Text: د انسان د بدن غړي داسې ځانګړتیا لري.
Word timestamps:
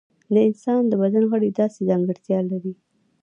د 0.33 0.35
انسان 0.47 0.81
د 0.87 0.93
بدن 1.01 1.23
غړي 1.31 1.49
داسې 1.59 1.79
ځانګړتیا 1.89 2.39
لري. 2.51 2.73